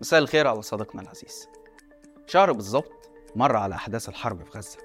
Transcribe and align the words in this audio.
مساء 0.00 0.20
الخير 0.20 0.46
على 0.46 0.62
صديقنا 0.62 1.02
العزيز. 1.02 1.48
شهر 2.26 2.52
بالظبط 2.52 3.10
مر 3.36 3.56
على 3.56 3.74
أحداث 3.74 4.08
الحرب 4.08 4.44
في 4.44 4.58
غزة 4.58 4.78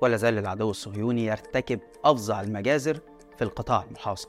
ولا 0.00 0.16
زال 0.16 0.38
العدو 0.38 0.70
الصهيوني 0.70 1.26
يرتكب 1.26 1.80
أفظع 2.04 2.40
المجازر 2.40 3.00
في 3.36 3.44
القطاع 3.44 3.84
المحاصر 3.88 4.28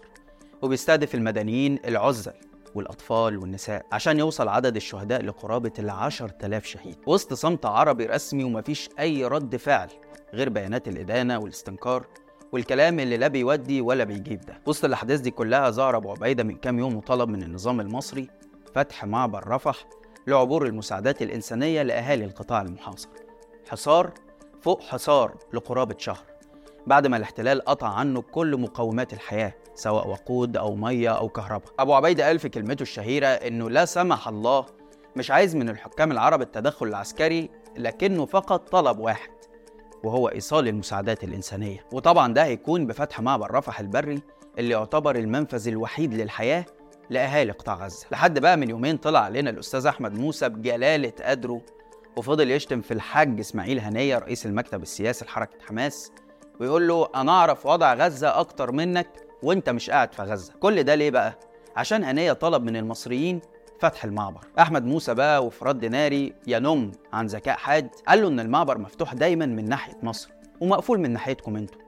وبيستهدف 0.62 1.16
المدنيين 1.16 1.80
العزل 1.86 2.34
والأطفال 2.76 3.38
والنساء 3.38 3.86
عشان 3.92 4.20
يوصل 4.20 4.48
عدد 4.48 4.76
الشهداء 4.76 5.22
لقرابة 5.22 5.72
العشر 5.80 6.30
تلاف 6.30 6.66
شهيد. 6.66 6.98
وسط 7.08 7.34
صمت 7.34 7.66
عربي 7.66 8.06
رسمي 8.06 8.44
ومفيش 8.44 8.90
أي 9.00 9.26
رد 9.26 9.56
فعل 9.56 9.90
غير 10.34 10.50
بيانات 10.50 10.88
الإدانة 10.88 11.40
والاستنكار 11.40 12.08
والكلام 12.52 13.00
اللي 13.00 13.18
لا 13.18 13.28
بيودي 13.28 13.82
ولا 13.82 14.04
بيجيب 14.04 14.42
ده. 14.42 14.62
وسط 14.66 14.86
الأحداث 14.86 15.20
دي 15.20 15.32
كلها 15.32 15.70
ظهر 15.70 15.98
أبو 15.98 16.12
عبيدة 16.12 16.44
من 16.44 16.56
كام 16.56 16.80
يوم 16.80 16.96
وطلب 16.96 17.30
من 17.30 17.44
النظام 17.44 17.80
المصري 17.80 18.30
فتح 18.76 19.06
معبر 19.06 19.48
رفح 19.48 19.86
لعبور 20.28 20.66
المساعدات 20.66 21.22
الإنسانية 21.22 21.82
لأهالي 21.82 22.26
القطاع 22.26 22.62
المحاصر. 22.62 23.10
حصار 23.70 24.12
فوق 24.62 24.82
حصار 24.82 25.36
لقرابة 25.54 25.96
شهر 25.98 26.24
بعد 26.88 27.08
ما 27.08 27.18
الاحتلال 27.18 27.62
قطع 27.66 27.88
عنه 27.88 28.22
كل 28.22 28.58
مقومات 28.58 29.14
الحياة 29.14 29.54
سواء 29.76 30.08
وقود 30.08 30.58
أو 30.58 30.76
مية 30.76 31.10
أو 31.10 31.30
كهرباء. 31.30 31.70
أبو 31.80 31.94
عبيدة 31.94 32.26
قال 32.28 32.40
في 32.40 32.50
كلمته 32.50 32.82
الشهيرة 32.84 33.28
إنه 33.28 33.70
لا 33.70 33.86
سمح 33.86 34.28
الله 34.28 34.66
مش 35.16 35.32
عايز 35.32 35.56
من 35.56 35.70
الحكام 35.70 36.12
العرب 36.12 36.42
التدخل 36.42 36.88
العسكري 36.88 37.50
لكنه 37.78 38.26
فقط 38.26 38.70
طلب 38.70 39.00
واحد 39.00 39.30
وهو 40.04 40.30
إيصال 40.30 40.68
المساعدات 40.68 41.24
الإنسانية. 41.24 41.86
وطبعا 41.92 42.34
ده 42.34 42.44
هيكون 42.46 42.88
بفتح 42.88 43.22
معبر 43.22 43.52
رفح 43.52 43.80
البري 43.80 44.22
اللي 44.60 44.74
يعتبر 44.74 45.16
المنفذ 45.16 45.68
الوحيد 45.68 46.14
للحياة 46.14 46.66
لأهالي 47.10 47.52
قطاع 47.52 47.76
غزة. 47.76 48.06
لحد 48.12 48.40
بقى 48.40 48.58
من 48.58 48.70
يومين 48.70 48.98
طلع 48.98 49.20
علينا 49.20 49.50
الأستاذ 49.50 49.86
أحمد 49.86 50.14
موسى 50.20 50.50
بجلالة 50.50 51.14
قدره 51.22 51.62
وفضل 52.18 52.52
يشتم 52.52 52.82
في 52.82 52.94
الحاج 52.94 53.40
إسماعيل 53.40 53.80
هنية 53.80 54.18
رئيس 54.18 54.46
المكتب 54.46 54.82
السياسي 54.82 55.26
لحركة 55.26 55.58
حماس 55.68 56.12
ويقول 56.60 56.88
له 56.88 57.08
أنا 57.16 57.32
أعرف 57.32 57.66
وضع 57.66 57.94
غزة 57.94 58.40
أكتر 58.40 58.72
منك 58.72 59.08
وأنت 59.44 59.70
مش 59.70 59.90
قاعد 59.90 60.14
في 60.14 60.22
غزة. 60.22 60.54
كل 60.60 60.84
ده 60.84 60.96
ليه 60.96 61.12
بقى؟ 61.12 61.40
عشان 61.76 62.04
هنية 62.04 62.34
طلب 62.34 62.64
من 62.64 62.76
المصريين 62.78 63.42
فتح 63.80 64.04
المعبر. 64.06 64.42
أحمد 64.60 64.86
موسى 64.86 65.14
بقى 65.14 65.46
وفي 65.46 65.66
رد 65.66 65.86
ناري 65.86 66.34
ينم 66.48 66.92
عن 67.14 67.26
ذكاء 67.26 67.58
حاد 67.58 67.90
قال 68.08 68.22
له 68.22 68.28
إن 68.28 68.40
المعبر 68.40 68.78
مفتوح 68.78 69.14
دايما 69.14 69.46
من 69.46 69.70
ناحية 69.70 69.98
مصر 70.04 70.30
ومقفول 70.62 71.00
من 71.00 71.12
ناحيتكم 71.12 71.56
أنتوا. 71.56 71.82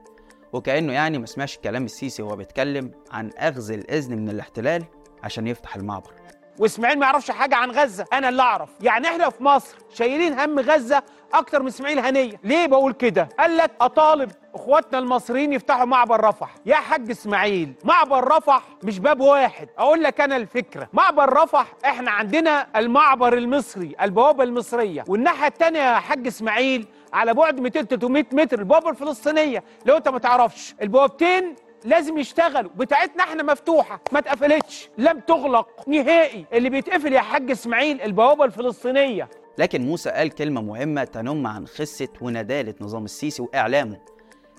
وكأنه 0.52 0.92
يعني 0.92 1.18
ما 1.18 1.26
سمعش 1.26 1.58
كلام 1.58 1.84
السيسي 1.84 2.22
وهو 2.22 2.36
بيتكلم 2.36 2.90
عن 3.10 3.30
أخذ 3.38 3.72
الإذن 3.72 4.16
من 4.18 4.28
الاحتلال 4.28 4.84
عشان 5.24 5.46
يفتح 5.46 5.76
المعبر. 5.76 6.10
واسماعيل 6.58 6.98
ما 6.98 7.06
يعرفش 7.06 7.30
حاجة 7.30 7.56
عن 7.56 7.70
غزة. 7.70 8.04
أنا 8.12 8.28
اللي 8.28 8.42
أعرف. 8.42 8.68
يعني 8.80 9.08
إحنا 9.08 9.30
في 9.30 9.44
مصر 9.44 9.76
شايلين 9.94 10.40
هم 10.40 10.58
غزة 10.58 11.02
أكتر 11.34 11.62
من 11.62 11.68
إسماعيل 11.68 11.98
هنية. 11.98 12.40
ليه 12.44 12.66
بقول 12.66 12.92
كده؟ 12.92 13.28
قال 13.38 13.56
لك 13.56 13.70
أطالب 13.80 14.30
إخواتنا 14.54 14.98
المصريين 14.98 15.52
يفتحوا 15.52 15.84
معبر 15.84 16.20
رفح. 16.20 16.54
يا 16.66 16.76
حاج 16.76 17.10
إسماعيل 17.10 17.72
معبر 17.84 18.24
رفح 18.36 18.62
مش 18.82 18.98
باب 18.98 19.20
واحد. 19.20 19.68
أقول 19.78 20.02
لك 20.02 20.20
أنا 20.20 20.36
الفكرة. 20.36 20.88
معبر 20.92 21.32
رفح 21.32 21.66
إحنا 21.84 22.10
عندنا 22.10 22.66
المعبر 22.76 23.32
المصري 23.38 23.94
البوابة 24.02 24.44
المصرية. 24.44 25.04
والناحية 25.08 25.46
الثانية 25.46 25.80
يا 25.80 25.94
حاج 25.98 26.26
إسماعيل 26.26 26.86
على 27.12 27.34
بعد 27.34 27.60
200 27.60 27.82
300 27.82 28.24
متر 28.32 28.58
البوابة 28.58 28.90
الفلسطينية. 28.90 29.64
لو 29.86 29.96
أنت 29.96 30.08
ما 30.08 30.18
تعرفش 30.18 30.74
البوابتين 30.82 31.56
لازم 31.84 32.18
يشتغلوا 32.18 32.70
بتاعتنا 32.76 33.24
إحنا 33.24 33.42
مفتوحة. 33.42 34.00
ما 34.12 34.18
اتقفلتش. 34.18 34.90
لم 34.98 35.20
تغلق 35.20 35.68
نهائي. 35.88 36.46
اللي 36.52 36.70
بيتقفل 36.70 37.12
يا 37.12 37.20
حاج 37.20 37.50
اسماعيل 37.50 38.02
البوابة 38.02 38.44
الفلسطينية. 38.44 39.28
لكن 39.58 39.86
موسى 39.86 40.10
قال 40.10 40.30
كلمة 40.30 40.60
مهمة 40.62 41.04
تنم 41.04 41.46
عن 41.46 41.66
خسة 41.66 42.08
وندالة 42.20 42.74
نظام 42.80 43.04
السيسي 43.04 43.42
وإعلامه. 43.42 43.98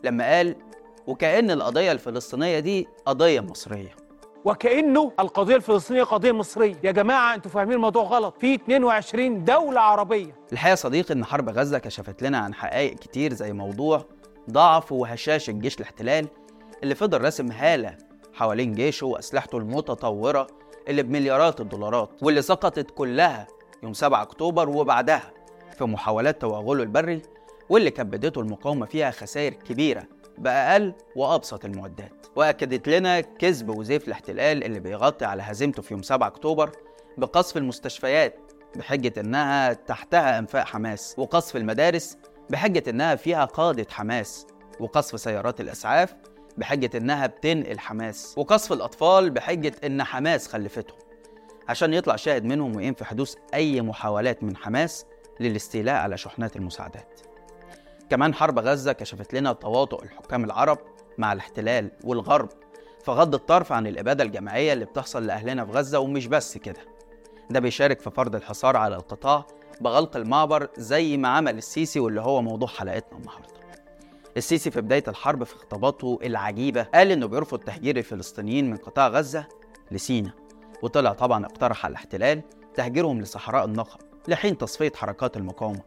لما 0.04 0.36
قال 0.36 0.56
وكأن 1.08 1.52
القضية 1.52 1.92
الفلسطينية 1.92 2.60
دي 2.60 2.88
قضية 3.06 3.40
مصرية. 3.40 3.96
وكأنه 4.46 5.12
القضية 5.20 5.56
الفلسطينية 5.56 6.04
قضية 6.04 6.32
مصرية. 6.32 6.76
يا 6.84 6.92
جماعة 6.92 7.36
أنتوا 7.36 7.52
فاهمين 7.52 7.74
الموضوع 7.74 8.04
غلط. 8.04 8.36
في 8.40 8.56
22 8.56 9.44
دولة 9.44 9.82
عربية. 9.82 10.36
الحقيقة 10.54 10.76
صديقي 10.76 11.14
إن 11.14 11.26
حرب 11.26 11.50
غزة 11.50 11.80
كشفت 11.80 12.22
لنا 12.24 12.38
عن 12.38 12.54
حقائق 12.54 12.96
كتير 12.96 13.34
زي 13.34 13.54
موضوع 13.54 14.06
ضعف 14.52 14.92
وهشاشة 14.92 15.52
جيش 15.52 15.76
الاحتلال 15.78 16.28
اللي 16.84 16.96
فضل 16.96 17.22
راسم 17.22 17.52
هالة 17.52 17.98
حوالين 18.34 18.72
جيشه 18.74 19.08
وأسلحته 19.08 19.58
المتطورة 19.58 20.48
اللي 20.88 21.04
بمليارات 21.04 21.62
الدولارات 21.62 22.10
واللي 22.22 22.42
سقطت 22.42 22.92
كلها 22.92 23.48
يوم 23.84 23.94
7 23.94 24.22
أكتوبر 24.22 24.70
وبعدها 24.70 25.32
في 25.78 25.84
محاولات 25.84 26.42
توغله 26.42 26.84
البري 26.84 27.22
واللي 27.70 27.92
كبدته 27.92 28.42
المقاومة 28.42 28.86
فيها 28.86 29.12
خسائر 29.12 29.54
كبيرة 29.54 30.04
بأقل 30.38 30.94
وأبسط 31.16 31.66
المعدات. 31.66 32.26
وأكدت 32.36 32.90
لنا 32.90 33.22
كذب 33.22 33.70
وزيف 33.70 34.08
الاحتلال 34.08 34.64
اللي 34.64 34.80
بيغطي 34.80 35.26
على 35.26 35.44
هزيمته 35.44 35.82
في 35.82 35.94
يوم 35.94 36.04
7 36.04 36.28
أكتوبر 36.28 36.72
بقصف 37.18 37.58
المستشفيات 37.58 38.36
بحجة 38.76 39.14
إنها 39.20 39.74
تحتها 39.74 40.40
أنفاق 40.40 40.66
حماس 40.66 41.16
وقصف 41.18 41.56
المدارس 41.56 42.18
بحجة 42.50 42.90
إنها 42.90 43.16
فيها 43.16 43.46
قادة 43.46 43.88
حماس 43.92 44.48
وقصف 44.80 45.20
سيارات 45.20 45.62
الإسعاف 45.62 46.16
بحجة 46.60 46.98
إنها 46.98 47.28
بتنقل 47.28 47.80
حماس 47.80 48.34
وقصف 48.38 48.74
الأطفال 48.74 49.30
بحجة 49.30 49.76
إن 49.86 50.04
حماس 50.04 50.48
خلفتهم 50.48 50.98
عشان 51.70 51.94
يطلع 51.94 52.16
شاهد 52.16 52.46
منهم 52.46 52.76
وينفي 52.76 53.06
حدوث 53.06 53.36
أي 53.54 53.82
محاولات 53.82 54.44
من 54.44 54.58
حماس 54.58 55.06
للاستيلاء 55.40 55.96
على 55.96 56.18
شحنات 56.18 56.56
المساعدات. 56.56 57.20
كمان 58.10 58.34
حرب 58.34 58.60
غزة 58.60 58.92
كشفت 58.92 59.34
لنا 59.34 59.54
تواطؤ 59.54 60.04
الحكام 60.04 60.44
العرب 60.44 60.78
مع 61.18 61.34
الاحتلال 61.34 61.92
والغرب 62.04 62.50
فغض 63.04 63.34
الطرف 63.34 63.72
عن 63.72 63.88
الإبادة 63.88 64.24
الجماعية 64.24 64.74
اللي 64.74 64.86
بتحصل 64.86 65.26
لأهلنا 65.26 65.66
في 65.66 65.72
غزة 65.72 66.00
ومش 66.00 66.28
بس 66.28 66.58
كده. 66.58 66.82
ده 67.50 67.60
بيشارك 67.60 68.00
في 68.02 68.12
فرض 68.12 68.36
الحصار 68.36 68.78
على 68.78 68.96
القطاع 68.96 69.46
بغلق 69.82 70.18
المعبر 70.18 70.70
زي 70.78 71.18
ما 71.18 71.28
عمل 71.28 71.58
السيسي 71.58 72.00
واللي 72.00 72.22
هو 72.22 72.42
موضوع 72.42 72.68
حلقتنا 72.68 73.20
النهارده. 73.20 73.59
السيسي 74.38 74.72
في 74.72 74.82
بداية 74.82 75.04
الحرب 75.08 75.44
في 75.44 75.56
خطاباته 75.56 76.20
العجيبة 76.24 76.84
قال 76.84 77.12
إنه 77.12 77.26
بيرفض 77.26 77.60
تهجير 77.60 77.98
الفلسطينيين 77.98 78.70
من 78.70 78.78
قطاع 78.78 79.08
غزة 79.08 79.48
لسينا 79.92 80.32
وطلع 80.82 81.14
طبعا 81.14 81.46
اقترح 81.46 81.86
على 81.86 81.92
الاحتلال 81.92 82.42
تهجيرهم 82.76 83.22
لصحراء 83.22 83.66
النقب 83.66 84.00
لحين 84.28 84.58
تصفية 84.58 84.92
حركات 84.96 85.38
المقاومة. 85.38 85.82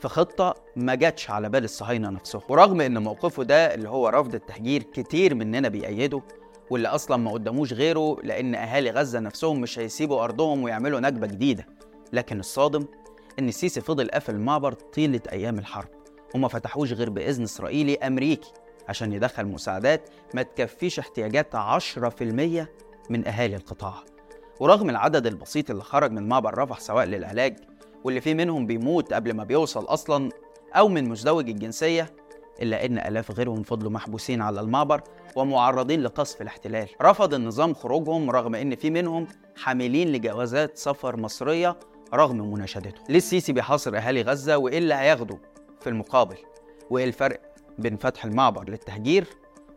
في 0.00 0.08
خطة 0.08 0.54
ما 0.76 0.94
جاتش 0.94 1.30
على 1.30 1.48
بال 1.48 1.64
الصهاينة 1.64 2.10
نفسهم 2.10 2.42
ورغم 2.48 2.80
إن 2.80 3.02
موقفه 3.02 3.42
ده 3.42 3.74
اللي 3.74 3.88
هو 3.88 4.08
رفض 4.08 4.34
التهجير 4.34 4.82
كتير 4.82 5.34
مننا 5.34 5.68
بيأيده 5.68 6.22
واللي 6.70 6.88
أصلا 6.88 7.16
ما 7.16 7.30
قداموش 7.32 7.72
غيره 7.72 8.16
لأن 8.22 8.54
أهالي 8.54 8.90
غزة 8.90 9.20
نفسهم 9.20 9.60
مش 9.60 9.78
هيسيبوا 9.78 10.24
أرضهم 10.24 10.62
ويعملوا 10.62 11.00
نكبة 11.00 11.26
جديدة. 11.26 11.66
لكن 12.12 12.40
الصادم 12.40 12.86
إن 13.38 13.48
السيسي 13.48 13.80
فضل 13.80 14.08
قافل 14.08 14.34
المعبر 14.34 14.72
طيلة 14.72 15.20
أيام 15.32 15.58
الحرب. 15.58 15.88
وما 16.34 16.48
فتحوش 16.48 16.92
غير 16.92 17.10
بإذن 17.10 17.42
إسرائيلي 17.42 17.96
أمريكي 17.96 18.52
عشان 18.88 19.12
يدخل 19.12 19.46
مساعدات 19.46 20.08
ما 20.34 20.42
تكفيش 20.42 20.98
احتياجات 20.98 21.56
10% 21.56 22.66
من 23.10 23.26
أهالي 23.28 23.56
القطاع. 23.56 23.94
ورغم 24.60 24.90
العدد 24.90 25.26
البسيط 25.26 25.70
اللي 25.70 25.82
خرج 25.82 26.12
من 26.12 26.28
معبر 26.28 26.58
رفح 26.58 26.80
سواء 26.80 27.04
للعلاج 27.04 27.56
واللي 28.04 28.20
فيه 28.20 28.34
منهم 28.34 28.66
بيموت 28.66 29.12
قبل 29.12 29.32
ما 29.34 29.44
بيوصل 29.44 29.84
أصلا 29.84 30.28
أو 30.74 30.88
من 30.88 31.08
مزدوج 31.08 31.48
الجنسية 31.48 32.12
إلا 32.62 32.84
إن 32.84 32.98
آلاف 32.98 33.30
غيرهم 33.30 33.62
فضلوا 33.62 33.90
محبوسين 33.90 34.42
على 34.42 34.60
المعبر 34.60 35.00
ومعرضين 35.36 36.02
لقصف 36.02 36.42
الاحتلال. 36.42 36.88
رفض 37.02 37.34
النظام 37.34 37.74
خروجهم 37.74 38.30
رغم 38.30 38.54
إن 38.54 38.76
في 38.76 38.90
منهم 38.90 39.26
حاملين 39.56 40.12
لجوازات 40.12 40.78
سفر 40.78 41.16
مصرية 41.16 41.76
رغم 42.14 42.52
مناشدتهم 42.52 43.04
ليه 43.08 43.16
السيسي 43.16 43.52
بيحاصر 43.52 43.96
أهالي 43.96 44.22
غزة 44.22 44.56
وإيه 44.56 44.78
اللي 44.78 44.94
هياخده 44.94 45.38
في 45.84 45.90
المقابل 45.90 46.36
وإيه 46.90 47.04
الفرق 47.04 47.40
بين 47.78 47.96
فتح 47.96 48.24
المعبر 48.24 48.68
للتهجير 48.68 49.26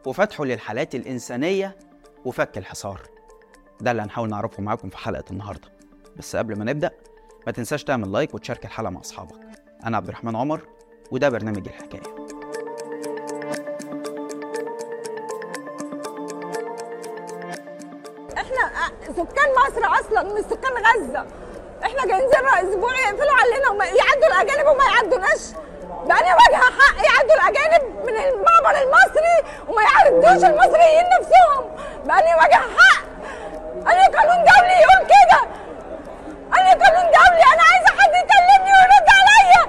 وفتحه 0.05 0.45
للحالات 0.45 0.95
الإنسانية 0.95 1.77
وفك 2.25 2.57
الحصار؟ 2.57 3.01
ده 3.81 3.91
اللي 3.91 4.01
هنحاول 4.01 4.29
نعرفه 4.29 4.63
معاكم 4.63 4.89
في 4.89 4.97
حلقة 4.97 5.23
النهاردة. 5.31 5.67
بس 6.17 6.35
قبل 6.35 6.57
ما 6.59 6.65
نبدأ 6.65 6.91
ما 7.45 7.51
تنساش 7.51 7.83
تعمل 7.83 8.11
لايك 8.11 8.33
وتشارك 8.33 8.65
الحلقة 8.65 8.89
مع 8.89 8.99
أصحابك. 8.99 9.35
أنا 9.85 9.97
عبد 9.97 10.07
الرحمن 10.07 10.35
عمر 10.35 10.61
وده 11.11 11.29
برنامج 11.29 11.67
الحكاية. 11.67 12.27
إحنا 18.37 18.91
سكان 19.07 19.49
مصر 19.57 19.99
أصلا 19.99 20.23
مش 20.33 20.41
سكان 20.41 20.73
غزة. 20.73 21.25
إحنا 21.83 22.05
جايين 22.05 22.29
زرع 22.29 22.61
أسبوع 22.61 22.91
يقفلوا 22.99 23.33
علينا 23.41 23.69
وما 23.69 23.85
يعدوا 23.85 24.27
الأجانب 24.27 24.67
وما 24.67 24.83
يعدوناش. 24.85 25.66
يعني 26.05 26.21
بأني 26.21 26.33
واجهه 26.33 26.71
حق 26.79 26.95
يعدوا 26.95 27.35
الأجانب 27.35 27.83
من 28.05 28.15
المعبر 28.17 28.81
المصري 28.83 29.37
وما 29.67 29.81
يعدوش 29.81 30.43
المصريين 30.49 31.03
نفسهم. 31.19 31.71
يعني 32.07 32.21
بأني 32.21 32.35
واجهه 32.35 32.65
حق. 32.77 33.03
أنا 33.91 34.03
قانون 34.05 34.45
دولي 34.45 34.73
يقول 34.81 35.07
كده. 35.13 35.41
أنا 36.53 36.69
قانون 36.69 37.11
دولي. 37.11 37.43
أنا 37.53 37.63
عايزة 37.69 37.91
حد 37.99 38.11
يكلمني 38.23 38.71
ويرد 38.73 39.07
عليا. 39.17 39.63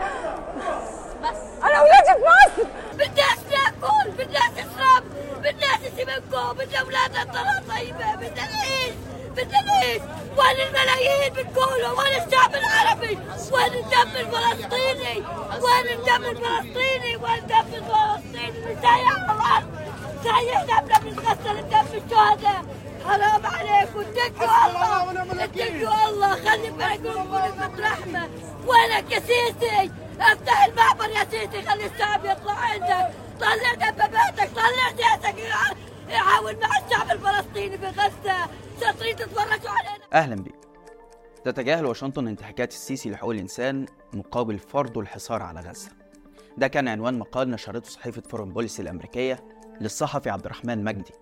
بس. 0.56 0.90
بس 1.22 1.64
أنا 1.64 1.82
ولادي 1.82 2.12
في 2.12 2.24
مصر. 2.24 2.68
بدي 2.92 3.22
اكل 3.22 4.10
بدي 4.10 4.38
أشرب. 4.38 5.04
بدي 5.38 5.66
اسيبكم 5.74 6.52
بدي 6.52 6.80
أولادنا 6.80 7.24
تطلع 7.24 7.76
طيبة. 7.76 8.14
بدي 8.16 8.40
اعيش 8.40 8.94
بدي 9.30 9.56
اعيش 9.56 10.02
وين 10.38 10.66
الملايين؟ 10.66 11.32
بتقولوا. 11.32 11.98
وين 11.98 12.14
الشعب 12.22 12.37
الدم 14.02 14.16
الفلسطيني. 14.16 15.24
وين 15.62 15.98
الدم 15.98 16.24
الفلسطيني؟ 16.24 17.16
وين 17.16 17.34
الدم 17.34 17.74
الفلسطيني؟ 17.74 18.76
سايح 18.82 19.12
على 19.12 19.32
الأرض. 19.32 19.68
سايح 20.24 20.62
دمنا 20.62 20.98
بنتغسل 20.98 21.62
بدم 21.62 21.86
الشهداء 21.94 22.64
حرام 23.04 23.46
عليكم 23.46 24.00
اتقوا 24.00 24.66
الله 24.66 25.44
اتقوا 25.44 26.08
الله. 26.08 26.50
خلي 26.50 26.70
بالكم 26.70 27.30
من 27.30 27.80
رحمه 27.80 28.28
وينك 28.66 29.12
يا 29.12 29.20
سيسي؟ 29.20 29.90
افتح 30.20 30.64
المعبر 30.64 31.08
يا 31.10 31.24
سيسي. 31.30 31.68
خلي 31.68 31.86
الشعب 31.86 32.24
يطلع 32.24 32.54
عندك. 32.54 33.10
طلع 33.40 33.74
دباباتك 33.74 34.50
طلع 34.56 34.88
سياساتك. 34.96 35.38
يحاول 36.08 36.56
مع 36.62 36.68
الشعب 36.86 37.10
الفلسطيني 37.10 37.78
في 37.78 37.86
غزه 37.86 38.48
شاطرين 38.80 39.16
تتفرجوا 39.16 39.70
علينا. 39.70 40.04
أهلا 40.12 40.36
بكم 40.36 40.57
تتجاهل 41.52 41.86
واشنطن 41.86 42.28
انتهاكات 42.28 42.72
السيسي 42.72 43.10
لحقوق 43.10 43.30
الإنسان 43.30 43.86
مقابل 44.12 44.58
فرض 44.58 44.98
الحصار 44.98 45.42
على 45.42 45.60
غزة. 45.60 45.90
ده 46.58 46.68
كان 46.68 46.88
عنوان 46.88 47.18
مقال 47.18 47.50
نشرته 47.50 47.90
صحيفة 47.90 48.22
Foreign 48.28 48.48
Policy 48.50 48.82
الأمريكية 48.82 49.44
للصحفي 49.80 50.30
عبد 50.30 50.44
الرحمن 50.44 50.84
مجدي 50.84 51.12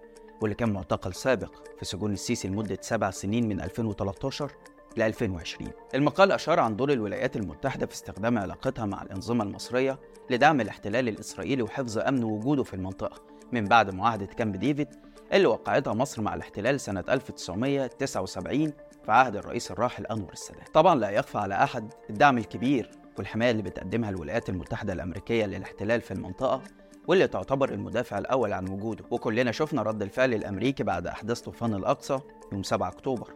واللي 0.41 0.55
كان 0.55 0.73
معتقل 0.73 1.15
سابق 1.15 1.55
في 1.79 1.85
سجون 1.85 2.13
السيسي 2.13 2.49
لمدة 2.49 2.79
سبع 2.81 3.11
سنين 3.11 3.49
من 3.49 3.61
2013 3.61 4.53
ل 4.97 5.03
2020 5.03 5.71
المقال 5.95 6.33
أشار 6.33 6.61
عن 6.61 6.77
دور 6.77 6.93
الولايات 6.93 7.37
المتحدة 7.37 7.87
في 7.87 7.95
استخدام 7.95 8.39
علاقتها 8.39 8.87
مع 8.87 9.03
الأنظمة 9.03 9.45
المصرية 9.45 9.99
لدعم 10.31 10.61
الاحتلال 10.61 11.09
الإسرائيلي 11.09 11.63
وحفظ 11.63 11.99
أمن 11.99 12.25
وجوده 12.25 12.63
في 12.63 12.75
المنطقة. 12.75 13.23
من 13.53 13.65
بعد 13.65 13.95
معاهدة 13.95 14.27
كامب 14.27 14.57
ديفيد 14.57 14.89
اللي 15.33 15.47
وقعتها 15.47 15.95
مصر 15.95 16.23
مع 16.23 16.35
الاحتلال 16.35 16.81
سنة 16.81 17.05
1979 17.09 18.73
في 19.07 19.13
عهد 19.13 19.37
الرئيس 19.37 19.71
الراحل 19.71 20.07
أنور 20.07 20.33
السادات. 20.33 20.69
طبعا 20.75 20.95
لا 20.95 21.11
يخفى 21.11 21.39
على 21.39 21.55
أحد 21.55 21.93
الدعم 22.11 22.39
الكبير 22.39 22.91
والحماية 23.19 23.51
اللي 23.51 23.63
بتقدمها 23.63 24.11
الولايات 24.11 24.49
المتحدة 24.49 24.93
الأمريكية 24.93 25.47
للاحتلال 25.47 26.01
في 26.01 26.11
المنطقة 26.11 26.63
واللي 27.09 27.27
تعتبر 27.27 27.69
المدافع 27.71 28.19
الأول 28.19 28.53
عن 28.53 28.69
وجوده. 28.69 29.05
وكلنا 29.11 29.53
شفنا 29.53 29.83
رد 29.83 30.03
الفعل 30.03 30.35
الأمريكي 30.35 30.83
بعد 30.83 31.07
أحداث 31.07 31.41
طوفان 31.41 31.75
الأقصى 31.75 32.19
يوم 32.53 32.63
7 32.63 32.89
أكتوبر 32.89 33.35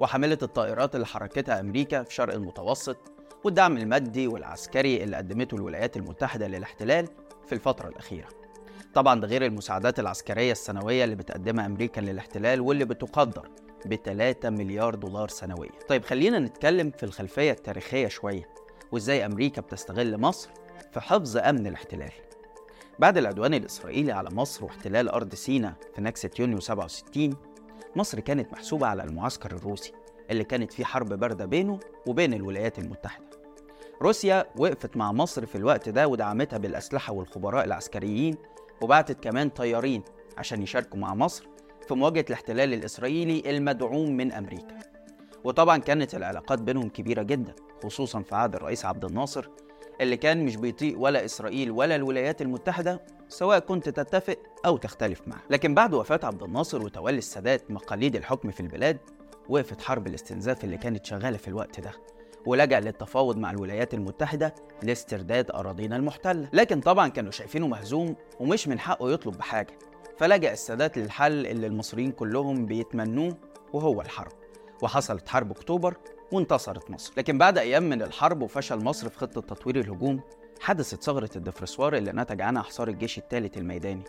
وحاملة 0.00 0.38
الطائرات 0.42 0.94
اللي 0.94 1.06
حركتها 1.06 1.60
أمريكا 1.60 2.02
في 2.02 2.14
شرق 2.14 2.34
المتوسط 2.34 2.96
والدعم 3.44 3.76
المادي 3.76 4.26
والعسكري 4.26 5.04
اللي 5.04 5.16
قدمته 5.16 5.54
الولايات 5.54 5.96
المتحدة 5.96 6.48
للاحتلال 6.48 7.08
في 7.46 7.52
الفترة 7.52 7.88
الأخيرة. 7.88 8.28
طبعا 8.94 9.20
ده 9.20 9.26
غير 9.26 9.44
المساعدات 9.44 9.98
العسكرية 10.00 10.52
السنوية 10.52 11.04
اللي 11.04 11.14
بتقدمها 11.16 11.66
أمريكا 11.66 12.00
للاحتلال 12.00 12.60
واللي 12.60 12.84
بتقدر 12.84 13.48
ب 13.86 13.94
3 13.94 14.50
مليار 14.50 14.94
دولار 14.94 15.28
سنويا. 15.28 15.70
طيب 15.88 16.04
خلينا 16.04 16.38
نتكلم 16.38 16.90
في 16.90 17.02
الخلفية 17.02 17.50
التاريخية 17.52 18.08
شوية 18.08 18.48
وإزاي 18.92 19.26
أمريكا 19.26 19.60
بتستغل 19.60 20.20
مصر 20.20 20.50
في 20.92 21.00
حفظ 21.00 21.36
أمن 21.36 21.66
الاحتلال. 21.66 22.12
بعد 22.98 23.18
العدوان 23.18 23.54
الإسرائيلي 23.54 24.12
على 24.12 24.30
مصر 24.32 24.64
واحتلال 24.64 25.08
أرض 25.08 25.34
سيناء 25.34 25.72
في 25.94 26.00
نكسة 26.00 26.30
يونيو 26.38 26.60
67 26.60 27.36
مصر 27.96 28.20
كانت 28.20 28.52
محسوبة 28.52 28.86
على 28.86 29.02
المعسكر 29.04 29.52
الروسي 29.52 29.92
اللي 30.30 30.44
كانت 30.44 30.72
فيه 30.72 30.84
حرب 30.84 31.12
باردة 31.12 31.44
بينه 31.46 31.80
وبين 32.06 32.34
الولايات 32.34 32.78
المتحدة. 32.78 33.30
روسيا 34.02 34.46
وقفت 34.56 34.96
مع 34.96 35.12
مصر 35.12 35.46
في 35.46 35.58
الوقت 35.58 35.88
ده 35.88 36.08
ودعمتها 36.08 36.56
بالأسلحة 36.58 37.12
والخبراء 37.12 37.64
العسكريين 37.64 38.36
وبعتت 38.82 39.24
كمان 39.24 39.48
طيارين 39.48 40.02
عشان 40.38 40.62
يشاركوا 40.62 40.98
مع 40.98 41.14
مصر 41.14 41.46
في 41.90 41.94
مواجهة 41.94 42.24
الاحتلال 42.28 42.74
الإسرائيلي 42.74 43.50
المدعوم 43.50 44.16
من 44.16 44.32
أمريكا. 44.32 44.78
وطبعا 45.44 45.78
كانت 45.78 46.14
العلاقات 46.14 46.58
بينهم 46.62 46.88
كبيرة 46.88 47.22
جدا 47.22 47.54
خصوصا 47.84 48.22
في 48.22 48.34
عهد 48.34 48.54
الرئيس 48.54 48.84
عبد 48.84 49.04
الناصر 49.04 49.48
اللي 50.00 50.16
كان 50.16 50.44
مش 50.44 50.56
بيطيق 50.56 50.98
ولا 50.98 51.24
إسرائيل 51.24 51.70
ولا 51.70 51.96
الولايات 51.96 52.42
المتحدة 52.42 53.00
سواء 53.28 53.58
كنت 53.58 53.88
تتفق 53.88 54.36
أو 54.66 54.76
تختلف 54.76 55.28
معه. 55.28 55.40
لكن 55.50 55.74
بعد 55.74 55.94
وفاة 55.94 56.20
عبد 56.22 56.42
الناصر 56.42 56.82
وتولي 56.82 57.18
السادات 57.18 57.70
مقاليد 57.70 58.16
الحكم 58.16 58.50
في 58.50 58.60
البلاد 58.60 58.98
وقفت 59.48 59.80
حرب 59.82 60.06
الاستنزاف 60.06 60.64
اللي 60.64 60.76
كانت 60.76 61.06
شغالة 61.06 61.36
في 61.36 61.48
الوقت 61.48 61.80
ده 61.80 61.92
ولجأ 62.46 62.80
للتفاوض 62.80 63.36
مع 63.36 63.50
الولايات 63.50 63.94
المتحدة 63.94 64.54
لاسترداد 64.82 65.50
أراضينا 65.50 65.96
المحتلة. 65.96 66.48
لكن 66.52 66.80
طبعا 66.80 67.08
كانوا 67.08 67.30
شايفينه 67.30 67.66
مهزوم 67.66 68.16
ومش 68.40 68.68
من 68.68 68.78
حقه 68.78 69.10
يطلب 69.10 69.36
بحاجة. 69.38 69.78
فلجأ 70.20 70.52
السادات 70.52 70.98
للحل 70.98 71.46
اللي 71.46 71.66
المصريين 71.66 72.12
كلهم 72.12 72.66
بيتمنوه 72.66 73.36
وهو 73.72 74.00
الحرب. 74.00 74.32
وحصلت 74.82 75.28
حرب 75.28 75.50
أكتوبر 75.50 75.96
وانتصرت 76.32 76.90
مصر. 76.90 77.12
لكن 77.16 77.38
بعد 77.38 77.58
أيام 77.58 77.82
من 77.82 78.02
الحرب 78.02 78.42
وفشل 78.42 78.84
مصر 78.84 79.08
في 79.08 79.18
خطة 79.18 79.40
تطوير 79.40 79.80
الهجوم 79.80 80.20
حدثت 80.60 81.02
ثغرة 81.02 81.30
الدفرسوار 81.36 81.96
اللي 81.96 82.12
نتج 82.12 82.40
عنها 82.40 82.62
حصار 82.62 82.88
الجيش 82.88 83.18
الثالث 83.18 83.58
الميداني. 83.58 84.04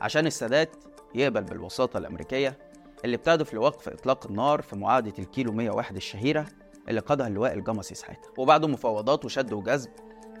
عشان 0.00 0.26
السادات 0.26 0.76
يقبل 1.14 1.42
بالوساطة 1.44 1.98
الأمريكية 1.98 2.58
اللي 3.04 3.16
بتهدف 3.16 3.54
لوقف 3.54 3.88
إطلاق 3.88 4.26
النار 4.26 4.62
في 4.62 4.76
معاهدة 4.76 5.14
الكيلو 5.18 5.52
101 5.52 5.96
الشهيرة 5.96 6.46
اللي 6.88 7.00
قادها 7.00 7.26
اللواء 7.26 7.54
الجمصي 7.54 7.94
ساعتها. 7.94 8.30
وبعد 8.38 8.64
مفاوضات 8.64 9.24
وشد 9.24 9.52
وجذب 9.52 9.90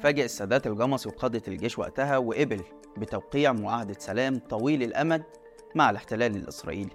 فاجئ 0.02 0.24
السادات 0.24 0.66
الجمصي 0.66 1.08
وقادة 1.08 1.42
الجيش 1.48 1.78
وقتها 1.78 2.18
وقبل 2.18 2.60
بتوقيع 2.96 3.52
معاهدة 3.52 3.94
سلام 3.98 4.38
طويل 4.38 4.82
الأمد 4.82 5.22
مع 5.74 5.90
الاحتلال 5.90 6.36
الإسرائيلي 6.36 6.90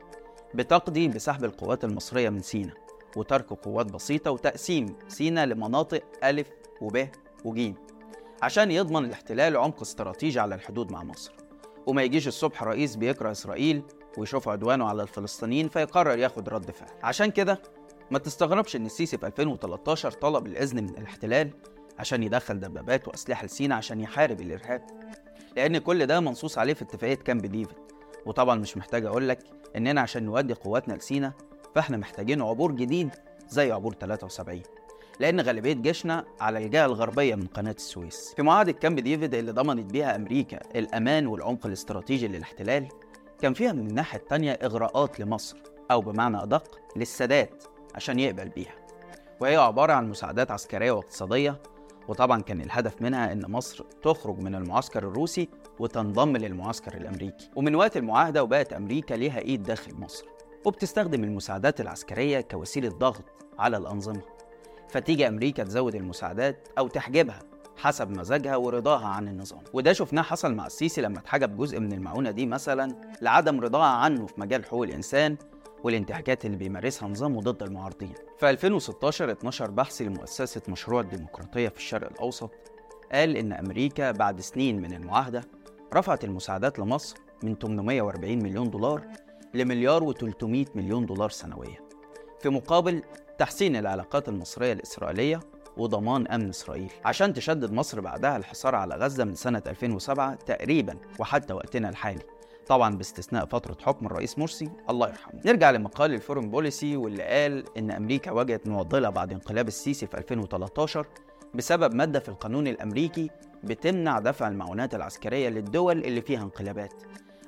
بتقضي 0.54 1.08
بسحب 1.08 1.44
القوات 1.44 1.84
المصرية 1.84 2.30
من 2.30 2.42
سيناء 2.42 2.76
وترك 3.16 3.54
قوات 3.54 3.86
بسيطة 3.86 4.32
وتقسيم 4.32 4.96
سيناء 5.08 5.46
لمناطق 5.46 6.04
ألف 6.24 6.48
وب 6.82 7.08
وج 7.46 7.74
عشان 8.42 8.72
يضمن 8.72 9.06
الاحتلال 9.06 9.58
عمق 9.58 9.82
استراتيجي 9.82 10.40
على 10.40 10.56
الحدود 10.56 10.92
مع 10.92 11.04
مصر. 11.04 11.32
وما 11.88 12.04
يجيش 12.04 12.28
الصبح 12.28 12.64
رئيس 12.64 12.96
بيكره 12.96 13.32
إسرائيل 13.32 13.82
ويشوف 14.18 14.50
عدوانه 14.50 14.86
على 14.86 15.04
الفلسطينيين 15.04 15.68
فيقرر 15.68 16.18
ياخد 16.18 16.50
رد 16.50 16.72
فعل. 16.72 16.90
عشان 17.04 17.32
كده 17.32 17.62
ما 18.12 18.20
تستغربش 18.20 18.76
إن 18.76 18.86
السيسي 18.86 19.18
في 19.18 19.28
2013 19.28 20.12
طلب 20.12 20.48
الإذن 20.48 20.84
من 20.84 20.90
الاحتلال 20.90 21.52
عشان 22.00 22.24
يدخل 22.24 22.60
دبابات 22.60 23.08
وأسلحة 23.08 23.46
لسينا 23.46 23.76
عشان 23.76 24.02
يحارب 24.02 24.42
الإرهاب. 24.42 24.82
لأن 25.56 25.78
كل 25.78 26.06
ده 26.06 26.20
منصوص 26.20 26.58
عليه 26.58 26.74
في 26.74 26.82
اتفاقية 26.82 27.16
كامب 27.16 27.46
ديفيد. 27.46 27.78
وطبعا 28.26 28.56
مش 28.56 28.78
محتاج 28.78 29.06
أقول 29.06 29.30
لك 29.30 29.40
إننا 29.76 30.02
عشان 30.02 30.24
نودي 30.26 30.54
قواتنا 30.54 30.94
لسينا 30.94 31.34
فإحنا 31.76 31.98
محتاجين 31.98 32.42
عبور 32.42 32.72
جديد 32.72 33.10
زي 33.50 33.72
عبور 33.72 33.94
73 33.94 34.62
لأن 35.20 35.42
غالبية 35.42 35.74
جيشنا 35.74 36.26
على 36.42 36.66
الجهة 36.66 36.86
الغربية 36.86 37.36
من 37.36 37.48
قناة 37.48 37.72
السويس. 37.72 38.34
في 38.36 38.42
معاهده 38.42 38.72
كامب 38.72 39.00
ديفيد 39.00 39.34
اللي 39.36 39.52
ضمنت 39.52 39.92
بيها 39.92 40.16
أمريكا 40.16 40.60
الأمان 40.76 41.28
والعمق 41.28 41.66
الاستراتيجي 41.66 42.28
للاحتلال 42.28 42.88
كان 43.42 43.54
فيها 43.54 43.72
من 43.72 43.88
الناحية 43.88 44.20
التانية 44.20 44.52
إغراءات 44.52 45.20
لمصر 45.20 45.58
أو 45.92 46.02
بمعنى 46.02 46.44
أدق 46.44 46.80
للسادات 46.96 47.64
عشان 47.96 48.20
يقبل 48.20 48.50
بيها. 48.50 48.76
وهي 49.40 49.56
عبارة 49.56 49.94
عن 49.94 50.10
مساعدات 50.10 50.52
عسكرية 50.52 50.92
واقتصادية 50.92 51.62
وطبعا 52.08 52.42
كان 52.42 52.62
الهدف 52.62 53.02
منها 53.02 53.32
إن 53.32 53.52
مصر 53.52 53.84
تخرج 54.04 54.40
من 54.40 54.56
المعسكر 54.56 55.04
الروسي 55.04 55.50
وتنضم 55.80 56.38
للمعسكر 56.38 56.94
الأمريكي. 56.98 57.50
ومن 57.56 57.76
وقت 57.76 57.98
المعاهدة 57.98 58.44
وبقت 58.44 58.74
أمريكا 58.74 59.14
ليها 59.14 59.40
إيد 59.40 59.64
داخل 59.64 59.96
مصر 59.96 60.26
وبتستخدم 60.66 61.24
المساعدات 61.24 61.82
العسكرية 61.82 62.42
كوسيلة 62.42 62.90
ضغط 62.90 63.24
على 63.60 63.78
الأنظمة. 63.78 64.22
فتيجي 64.90 65.28
أمريكا 65.28 65.64
تزود 65.64 65.96
المساعدات 65.96 66.68
أو 66.78 66.88
تحجبها 66.88 67.40
حسب 67.78 68.10
مزاجها 68.10 68.56
ورضاها 68.56 69.08
عن 69.08 69.28
النظام. 69.28 69.62
وده 69.74 69.94
شفناه 69.94 70.22
حصل 70.22 70.54
مع 70.54 70.66
السيسي 70.66 71.02
لما 71.02 71.20
اتحجب 71.20 71.58
جزء 71.58 71.80
من 71.80 71.94
المعونة 71.94 72.32
دي 72.32 72.46
مثلا 72.46 72.96
لعدم 73.22 73.60
رضاها 73.60 73.88
عنه 73.88 74.26
في 74.26 74.34
مجال 74.38 74.66
حقوق 74.66 74.84
الإنسان 74.84 75.38
والانتهاكات 75.84 76.46
اللي 76.46 76.58
بيمارسها 76.58 77.10
نظامه 77.10 77.42
ضد 77.42 77.64
المعارضين. 77.64 78.14
في 78.40 78.50
2016 78.50 79.32
اتنشر 79.32 79.72
بحث 79.72 80.02
لمؤسسة 80.02 80.62
مشروع 80.70 81.02
الديمقراطية 81.02 81.70
في 81.70 81.78
الشرق 81.78 82.12
الأوسط 82.12 82.52
قال 83.12 83.38
إن 83.38 83.54
أمريكا 83.54 84.12
بعد 84.12 84.42
سنين 84.42 84.82
من 84.82 84.94
المعاهدة 84.94 85.44
رفعت 85.94 86.24
المساعدات 86.24 86.80
لمصر 86.80 87.18
من 87.44 87.56
840 87.56 88.38
مليون 88.44 88.70
دولار 88.70 89.02
لمليار 89.54 90.14
و300 90.14 90.46
مليون 90.76 91.06
دولار 91.06 91.30
سنويا 91.30 91.78
في 92.40 92.50
مقابل 92.50 93.02
تحسين 93.38 93.76
العلاقات 93.76 94.30
المصرية 94.30 94.74
الإسرائيلية 94.74 95.40
وضمان 95.78 96.28
أمن 96.28 96.50
إسرائيل 96.50 96.92
عشان 97.06 97.34
تشدد 97.34 97.72
مصر 97.72 98.02
بعدها 98.02 98.38
الحصار 98.38 98.76
على 98.76 98.96
غزة 98.96 99.24
من 99.24 99.36
سنة 99.36 99.64
2007 99.68 100.36
تقريبا 100.36 100.98
وحتى 101.20 101.54
وقتنا 101.54 101.90
الحالي 101.90 102.22
طبعا 102.70 102.96
باستثناء 102.96 103.46
فترة 103.46 103.78
حكم 103.86 104.06
الرئيس 104.06 104.40
مرسي 104.40 104.70
الله 104.90 105.08
يرحمه. 105.08 105.42
نرجع 105.46 105.72
لمقال 105.72 106.14
ال 106.14 106.18
Foreign 106.18 106.50
Policy 106.50 106.98
واللي 106.98 107.24
قال 107.24 107.78
إن 107.78 107.92
أمريكا 107.92 108.32
واجهت 108.32 108.68
معضلة 108.68 109.10
بعد 109.10 109.32
انقلاب 109.32 109.68
السيسي 109.68 110.08
في 110.08 110.18
2013 110.18 111.06
بسبب 111.54 111.94
مادة 111.96 112.20
في 112.20 112.30
القانون 112.30 112.68
الأمريكي 112.68 113.30
بتمنع 113.64 114.20
دفع 114.20 114.48
المعونات 114.48 114.96
العسكرية 114.96 115.50
للدول 115.50 115.98
اللي 116.06 116.22
فيها 116.22 116.42
انقلابات 116.44 116.94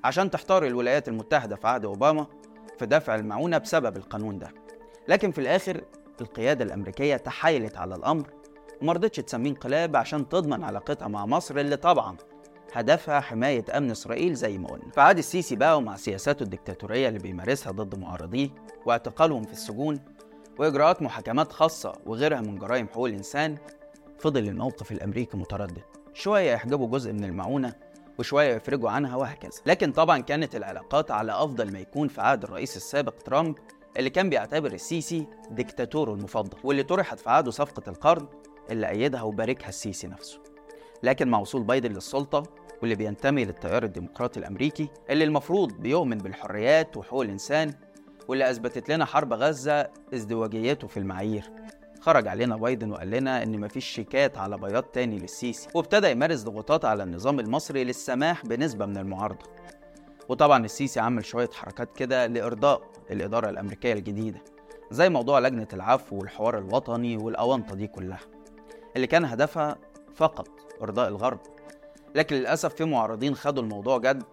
عشان 0.03 0.31
تحتار 0.31 0.65
الولايات 0.65 1.07
المتحدة 1.07 1.55
في 1.55 1.67
عهد 1.67 1.85
أوباما 1.85 2.27
في 2.79 2.85
دفع 2.85 3.15
المعونة 3.15 3.57
بسبب 3.57 3.97
القانون 3.97 4.39
ده. 4.39 4.53
لكن 5.07 5.31
في 5.31 5.41
الآخر 5.41 5.81
القيادة 6.21 6.65
الأمريكية 6.65 7.17
تحايلت 7.17 7.77
على 7.77 7.95
الأمر 7.95 8.27
ومرضتش 8.81 9.17
تسميه 9.19 9.49
انقلاب 9.49 9.95
عشان 9.95 10.29
تضمن 10.29 10.63
علاقتها 10.63 11.07
مع 11.07 11.25
مصر 11.25 11.57
اللي 11.57 11.75
طبعا 11.75 12.17
هدفها 12.73 13.19
حماية 13.19 13.65
أمن 13.77 13.91
إسرائيل 13.91 14.33
زي 14.33 14.57
ما 14.57 14.67
قلنا. 14.67 14.91
فعاد 14.91 15.17
السيسي 15.17 15.55
بقى 15.55 15.77
ومع 15.77 15.95
سياساته 15.95 16.43
الدكتاتورية 16.43 17.07
اللي 17.07 17.19
بيمارسها 17.19 17.71
ضد 17.71 17.99
معارضيه 17.99 18.49
واعتقالهم 18.85 19.43
في 19.43 19.53
السجون 19.53 19.99
وإجراءات 20.59 21.01
محاكمات 21.01 21.51
خاصة 21.51 21.93
وغيرها 22.05 22.41
من 22.41 22.55
جرائم 22.57 22.87
حقوق 22.87 23.07
الإنسان 23.07 23.57
فضل 24.19 24.47
الموقف 24.47 24.91
الأمريكي 24.91 25.37
متردد. 25.37 25.81
شوية 26.13 26.51
يحجبوا 26.51 26.87
جزء 26.87 27.13
من 27.13 27.23
المعونة 27.23 27.73
وشوية 28.19 28.55
يفرجوا 28.55 28.89
عنها 28.89 29.15
وهكذا. 29.15 29.51
لكن 29.65 29.91
طبعا 29.91 30.19
كانت 30.19 30.55
العلاقات 30.55 31.11
على 31.11 31.31
أفضل 31.31 31.73
ما 31.73 31.79
يكون 31.79 32.07
في 32.07 32.21
عهد 32.21 32.43
الرئيس 32.43 32.77
السابق 32.77 33.13
ترامب 33.25 33.55
اللي 33.97 34.09
كان 34.09 34.29
بيعتبر 34.29 34.73
السيسي 34.73 35.27
ديكتاتوره 35.51 36.13
المفضل 36.13 36.57
واللي 36.63 36.83
طرحت 36.83 37.19
في 37.19 37.29
عهده 37.29 37.51
صفقة 37.51 37.89
القرن 37.89 38.27
اللي 38.71 38.89
أيدها 38.89 39.21
وباركها 39.21 39.69
السيسي 39.69 40.07
نفسه. 40.07 40.39
لكن 41.03 41.27
مع 41.27 41.39
وصول 41.39 41.63
بايدن 41.63 41.91
للسلطة 41.91 42.43
واللي 42.81 42.95
بينتمي 42.95 43.45
للتيار 43.45 43.83
الديمقراطي 43.83 44.39
الأمريكي 44.39 44.89
اللي 45.09 45.23
المفروض 45.23 45.73
بيؤمن 45.73 46.17
بالحريات 46.17 46.97
وحقوق 46.97 47.21
الإنسان 47.21 47.73
واللي 48.27 48.49
أثبتت 48.49 48.89
لنا 48.89 49.05
حرب 49.05 49.33
غزة 49.33 49.89
ازدواجيته 50.13 50.87
في 50.87 50.97
المعايير. 50.97 51.43
خرج 52.01 52.27
علينا 52.27 52.57
بايدن 52.57 52.91
وقال 52.91 53.09
لنا 53.09 53.43
إن 53.43 53.59
مفيش 53.59 53.85
شيكات 53.85 54.37
على 54.37 54.57
بياض 54.57 54.83
تاني 54.83 55.19
للسيسي 55.19 55.69
وابتدى 55.75 56.11
يمارس 56.11 56.43
ضغوطات 56.43 56.85
على 56.85 57.03
النظام 57.03 57.39
المصري 57.39 57.83
للسماح 57.83 58.45
بنسبة 58.45 58.85
من 58.85 58.97
المعارضة. 58.97 59.45
وطبعا 60.29 60.65
السيسي 60.65 60.99
عمل 60.99 61.25
شوية 61.25 61.49
حركات 61.53 61.97
كده 61.97 62.27
لإرضاء 62.27 62.81
الإدارة 63.11 63.49
الأمريكية 63.49 63.93
الجديدة 63.93 64.41
زي 64.91 65.09
موضوع 65.09 65.39
لجنة 65.39 65.67
العفو 65.73 66.15
والحوار 66.17 66.57
الوطني 66.57 67.17
والاونطه 67.17 67.75
دي 67.75 67.87
كلها. 67.87 68.19
اللي 68.95 69.07
كان 69.07 69.25
هدفها 69.25 69.77
فقط 70.15 70.49
إرضاء 70.81 71.07
الغرب. 71.07 71.39
لكن 72.15 72.35
للأسف 72.35 72.73
في 72.75 72.85
معارضين 72.85 73.35
خدوا 73.35 73.63
الموضوع 73.63 73.97
جد 73.97 74.23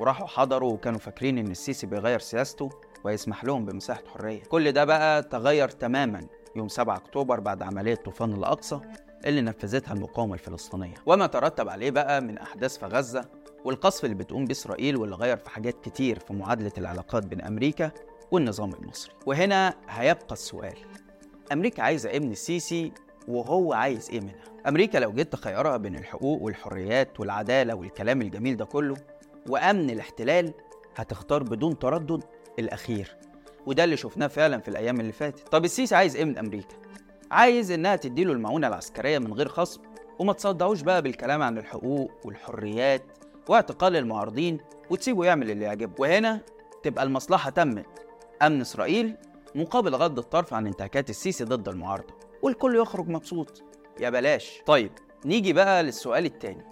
وراحوا 0.00 0.26
حضروا 0.26 0.72
وكانوا 0.72 0.98
فاكرين 0.98 1.38
إن 1.38 1.50
السيسي 1.50 1.86
بيغير 1.86 2.18
سياسته 2.18 2.70
ويسمح 3.04 3.44
لهم 3.44 3.64
بمساحة 3.64 4.02
حرية. 4.14 4.42
كل 4.42 4.72
ده 4.72 4.84
بقى 4.84 5.22
تغير 5.22 5.68
تماما 5.68 6.26
يوم 6.56 6.68
7 6.68 6.96
أكتوبر 6.96 7.40
بعد 7.40 7.62
عملية 7.62 7.94
طوفان 7.94 8.32
الأقصى 8.32 8.80
اللي 9.26 9.40
نفذتها 9.40 9.92
المقاومة 9.94 10.34
الفلسطينية. 10.34 10.94
وما 11.06 11.26
ترتب 11.26 11.68
عليه 11.68 11.90
بقى 11.90 12.20
من 12.20 12.38
أحداث 12.38 12.78
في 12.78 12.86
غزة 12.86 13.24
والقصف 13.64 14.04
اللي 14.04 14.14
بتقوم 14.16 14.44
بيه 14.44 14.52
اسرائيل 14.54 14.96
واللي 14.96 15.16
غير 15.16 15.36
في 15.36 15.50
حاجات 15.50 15.80
كتير 15.84 16.18
في 16.18 16.32
معادلة 16.32 16.72
العلاقات 16.78 17.26
بين 17.26 17.40
أمريكا 17.40 17.90
والنظام 18.30 18.72
المصري. 18.74 19.12
وهنا 19.26 19.74
هيبقى 19.88 20.32
السؤال. 20.32 20.76
أمريكا 21.52 21.82
عايزة 21.82 22.10
إيه 22.10 22.20
من 22.20 22.32
السيسي 22.32 22.92
وهو 23.28 23.72
عايز 23.72 24.10
إيه 24.10 24.20
منها؟ 24.20 24.34
أمريكا 24.68 24.98
لو 24.98 25.12
جيت 25.12 25.32
تخيرها 25.32 25.76
بين 25.76 25.96
الحقوق 25.96 26.42
والحريات 26.42 27.20
والعدالة 27.20 27.74
والكلام 27.74 28.22
الجميل 28.22 28.56
ده 28.56 28.64
كله 28.64 28.96
وأمن 29.48 29.90
الاحتلال 29.90 30.52
هتختار 30.96 31.42
بدون 31.42 31.78
تردد 31.78 32.24
الأخير. 32.58 33.16
وده 33.66 33.84
اللي 33.84 33.96
شفناه 33.96 34.26
فعلا 34.26 34.58
في 34.60 34.68
الأيام 34.68 35.00
اللي 35.00 35.12
فاتت. 35.12 35.48
طب 35.48 35.64
السيسي 35.64 35.94
عايز 35.94 36.16
إيه 36.16 36.24
من 36.24 36.38
أمريكا؟ 36.38 36.76
عايز 37.30 37.70
إنها 37.70 37.96
تديله 37.96 38.32
المعونة 38.32 38.66
العسكرية 38.68 39.18
من 39.18 39.32
غير 39.32 39.48
خصم. 39.48 39.80
وما 40.18 40.32
تصدعوش 40.32 40.80
بقى 40.80 41.02
بالكلام 41.02 41.42
عن 41.42 41.58
الحقوق 41.58 42.10
والحريات 42.24 43.02
واعتقال 43.48 43.96
المعارضين 43.96 44.58
وتسيبه 44.90 45.24
يعمل 45.24 45.50
اللي 45.50 45.64
يعجبه. 45.64 45.92
وهنا 45.98 46.40
تبقى 46.82 47.04
المصلحة 47.04 47.50
تمت. 47.50 47.86
أمن 48.42 48.60
إسرائيل 48.60 49.16
مقابل 49.54 49.94
غض 49.94 50.18
الطرف 50.18 50.54
عن 50.54 50.66
انتهاكات 50.66 51.10
السيسي 51.10 51.44
ضد 51.44 51.68
المعارضة. 51.68 52.14
والكل 52.44 52.76
يخرج 52.76 53.08
مبسوط. 53.08 53.62
يا 54.00 54.10
بلاش. 54.10 54.62
طيب 54.66 54.90
نيجي 55.24 55.52
بقى 55.52 55.82
للسؤال 55.82 56.24
التاني. 56.24 56.64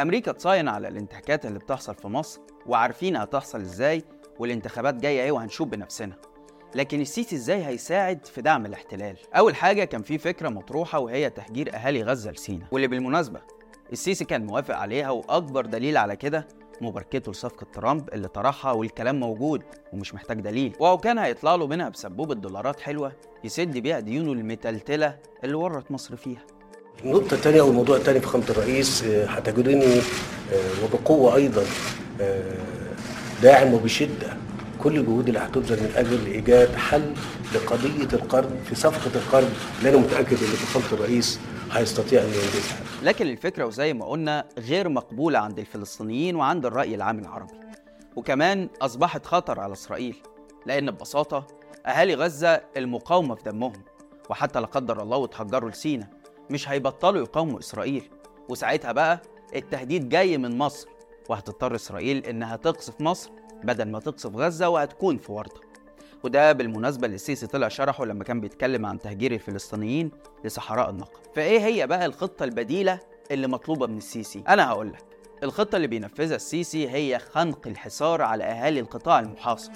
أمريكا 0.00 0.32
تصاين 0.32 0.68
على 0.68 0.88
الانتهاكات 0.88 1.46
اللي 1.46 1.58
بتحصل 1.58 1.94
في 1.94 2.08
مصر 2.08 2.40
وعارفين 2.66 3.16
هتحصل 3.16 3.60
إزاي 3.60 4.04
والانتخابات 4.38 4.94
جاية 4.94 5.22
إيه 5.22 5.32
وهنشوف 5.32 5.68
بنفسنا. 5.68 6.16
لكن 6.74 7.00
السيسي 7.00 7.36
إزاي 7.36 7.66
هيساعد 7.66 8.26
في 8.26 8.42
دعم 8.42 8.66
الاحتلال؟ 8.66 9.16
أول 9.34 9.54
حاجة 9.54 9.84
كان 9.84 10.02
في 10.02 10.18
فكرة 10.18 10.48
مطروحة 10.48 10.98
وهي 10.98 11.30
تهجير 11.30 11.74
أهالي 11.74 12.02
غزة 12.02 12.30
لسينا. 12.30 12.66
واللي 12.72 12.88
بالمناسبة 12.88 13.40
السيسي 13.92 14.24
كان 14.24 14.46
موافق 14.46 14.76
عليها 14.76 15.10
وأكبر 15.10 15.66
دليل 15.66 15.96
على 15.96 16.16
كده 16.16 16.48
مباركته 16.82 17.32
لصفقة 17.32 17.66
ترامب 17.72 18.08
اللي 18.12 18.28
طرحها 18.28 18.72
والكلام 18.72 19.20
موجود 19.20 19.62
ومش 19.92 20.14
محتاج 20.14 20.40
دليل. 20.40 20.72
وهو 20.78 20.98
كان 20.98 21.18
هيطلع 21.18 21.54
له 21.54 21.66
منها 21.66 21.88
بسبوبة 21.88 22.34
دولارات 22.34 22.80
حلوة 22.80 23.12
يسد 23.44 23.78
بيها 23.78 24.00
ديونه 24.00 24.32
المتلتلة 24.32 25.16
اللي 25.44 25.54
ورط 25.54 25.90
مصر 25.90 26.16
فيها. 26.16 26.40
النقطة 27.04 27.34
الثانية 27.34 27.60
أو 27.60 27.68
الموضوع 27.68 27.96
الثاني 27.96 28.20
فخامة 28.20 28.44
الرئيس 28.50 29.04
آه، 29.04 29.26
هتجدني 29.26 29.98
آه، 29.98 30.84
وبقوة 30.84 31.36
أيضا 31.36 31.64
آه، 32.20 32.42
داعم 33.42 33.74
وبشدة 33.74 34.36
كل 34.82 34.96
الجهود 34.96 35.26
اللي 35.28 35.38
هتبذل 35.38 35.82
من 35.82 35.92
أجل 35.96 36.26
إيجاد 36.26 36.74
حل 36.74 37.14
لقضية 37.54 38.08
القرض 38.12 38.50
في 38.68 38.74
صفقة 38.74 39.10
القرض 39.18 39.50
اللي 39.78 39.90
أنا 39.90 39.98
متأكد 39.98 40.32
إن 40.32 40.46
فخامة 40.46 40.84
الرئيس 40.92 41.40
هيستطيع 41.70 42.20
أن 42.20 42.26
ينجزها. 42.26 42.76
لكن 43.02 43.26
الفكرة 43.26 43.64
وزي 43.64 43.92
ما 43.92 44.04
قلنا 44.04 44.44
غير 44.58 44.88
مقبولة 44.88 45.38
عند 45.38 45.58
الفلسطينيين 45.58 46.36
وعند 46.36 46.66
الرأي 46.66 46.94
العام 46.94 47.18
العربي. 47.18 47.60
وكمان 48.16 48.68
أصبحت 48.82 49.26
خطر 49.26 49.60
على 49.60 49.72
إسرائيل 49.72 50.16
لأن 50.66 50.90
ببساطة 50.90 51.46
أهالي 51.86 52.14
غزة 52.14 52.60
المقاومة 52.76 53.34
في 53.34 53.42
دمهم 53.42 53.82
وحتى 54.30 54.60
لا 54.60 54.66
قدر 54.66 55.02
الله 55.02 55.16
وتهجروا 55.16 55.70
لسينا. 55.70 56.08
مش 56.50 56.68
هيبطلوا 56.68 57.20
يقاوموا 57.20 57.58
إسرائيل. 57.58 58.10
وساعتها 58.48 58.92
بقى 58.92 59.22
التهديد 59.56 60.08
جاي 60.08 60.38
من 60.38 60.58
مصر. 60.58 60.88
وهتضطر 61.28 61.74
إسرائيل 61.74 62.26
إنها 62.26 62.56
تقصف 62.56 63.00
مصر 63.00 63.30
بدل 63.64 63.90
ما 63.90 64.00
تقصف 64.00 64.36
غزة 64.36 64.68
وهتكون 64.68 65.18
في 65.18 65.32
ورطة 65.32 65.60
وده 66.24 66.52
بالمناسبة 66.52 67.06
اللي 67.06 67.14
السيسي 67.14 67.46
طلع 67.46 67.68
شرحه 67.68 68.04
لما 68.04 68.24
كان 68.24 68.40
بيتكلم 68.40 68.86
عن 68.86 68.98
تهجير 68.98 69.32
الفلسطينيين 69.32 70.10
لصحراء 70.44 70.90
النقب. 70.90 71.18
فإيه 71.34 71.60
هي 71.60 71.86
بقى 71.86 72.06
الخطة 72.06 72.44
البديلة 72.44 73.00
اللي 73.30 73.46
مطلوبة 73.46 73.86
من 73.86 73.96
السيسي؟ 73.96 74.44
أنا 74.48 74.68
هقول 74.68 74.88
لك. 74.92 75.04
الخطة 75.42 75.76
اللي 75.76 75.86
بينفذها 75.86 76.36
السيسي 76.36 76.90
هي 76.90 77.18
خنق 77.18 77.66
الحصار 77.66 78.22
على 78.22 78.44
أهالي 78.44 78.80
القطاع 78.80 79.20
المحاصر. 79.20 79.72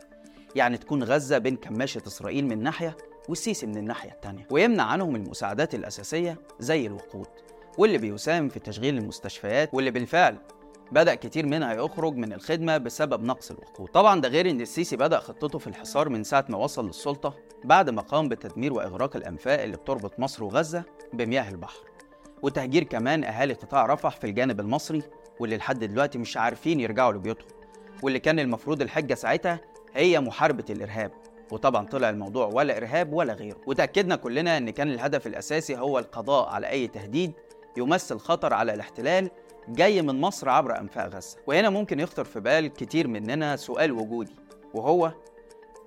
يعني 0.54 0.76
تكون 0.78 1.04
غزة 1.04 1.38
بين 1.38 1.56
كماشة 1.56 2.02
إسرائيل 2.06 2.46
من 2.46 2.62
ناحية 2.62 2.96
والسيسي 3.28 3.66
من 3.66 3.76
الناحية 3.76 4.10
التانية. 4.10 4.46
ويمنع 4.50 4.82
عنهم 4.82 5.16
المساعدات 5.16 5.74
الأساسية 5.74 6.36
زي 6.60 6.86
الوقود 6.86 7.26
واللي 7.78 7.98
بيساهم 7.98 8.48
في 8.48 8.60
تشغيل 8.60 8.98
المستشفيات 8.98 9.70
واللي 9.72 9.90
بالفعل 9.90 10.36
بدأ 10.92 11.14
كتير 11.14 11.46
منها 11.46 11.72
يخرج 11.74 12.16
من 12.16 12.32
الخدمة 12.32 12.76
بسبب 12.76 13.22
نقص 13.22 13.50
الوقود. 13.50 13.88
طبعا 13.88 14.20
ده 14.20 14.28
غير 14.28 14.50
إن 14.50 14.60
السيسي 14.60 14.96
بدأ 14.96 15.18
خطته 15.18 15.58
في 15.58 15.66
الحصار 15.66 16.08
من 16.08 16.24
ساعة 16.24 16.44
ما 16.48 16.58
وصل 16.58 16.86
للسلطة 16.86 17.34
بعد 17.64 17.90
ما 17.90 18.02
قام 18.02 18.28
بتدمير 18.28 18.72
وإغراق 18.72 19.16
الأنفاق 19.16 19.62
اللي 19.62 19.76
بتربط 19.76 20.18
مصر 20.20 20.44
وغزة 20.44 20.82
بمياه 21.12 21.50
البحر. 21.50 21.78
وتهجير 22.42 22.84
كمان 22.84 23.24
أهالي 23.24 23.54
قطاع 23.54 23.86
رفح 23.86 24.16
في 24.16 24.26
الجانب 24.26 24.60
المصري 24.60 25.02
واللي 25.40 25.56
لحد 25.56 25.84
دلوقتي 25.84 26.18
مش 26.18 26.36
عارفين 26.36 26.80
يرجعوا 26.80 27.12
لبيوتهم. 27.12 27.48
واللي 28.02 28.18
كان 28.18 28.38
المفروض 28.38 28.82
الحجة 28.82 29.14
ساعتها 29.14 29.60
هي 29.94 30.20
محاربة 30.20 30.64
الإرهاب. 30.70 31.10
وطبعا 31.50 31.86
طلع 31.86 32.10
الموضوع 32.10 32.46
ولا 32.46 32.76
إرهاب 32.76 33.12
ولا 33.12 33.32
غيره. 33.32 33.56
وتأكدنا 33.66 34.16
كلنا 34.16 34.56
أن 34.56 34.70
كان 34.70 34.90
الهدف 34.90 35.26
الأساسي 35.26 35.76
هو 35.78 35.98
القضاء 35.98 36.48
على 36.48 36.70
أي 36.70 36.86
تهديد 36.88 37.32
يمثل 37.76 38.18
خطر 38.18 38.54
على 38.54 38.74
الاحتلال 38.74 39.30
جاي 39.68 40.02
من 40.02 40.20
مصر 40.20 40.48
عبر 40.48 40.78
أنفاق 40.80 41.06
غزة. 41.06 41.36
وهنا 41.46 41.70
ممكن 41.70 42.00
يخطر 42.00 42.24
في 42.24 42.40
بال 42.40 42.66
كتير 42.66 43.08
مننا 43.08 43.56
سؤال 43.56 43.92
وجودي 43.92 44.36
وهو 44.74 45.12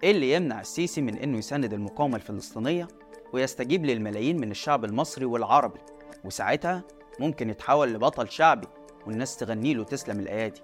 إيه 0.04 0.12
اللي 0.12 0.34
يمنع 0.34 0.62
السيسي 0.62 1.02
من 1.02 1.18
إنه 1.18 1.38
يساند 1.38 1.74
المقاومة 1.74 2.16
الفلسطينية 2.16 2.88
ويستجيب 3.34 3.86
للملايين 3.86 4.42
من 4.42 4.52
الشعب 4.52 4.86
المصري 4.86 5.26
والعربي 5.26 5.80
وساعتها 6.26 6.84
ممكن 7.20 7.50
يتحول 7.50 7.94
لبطل 7.94 8.30
شعبي 8.30 8.68
والناس 9.08 9.38
تغني 9.38 9.74
له 9.74 9.84
تسلم 9.84 10.20
الأيادي. 10.20 10.62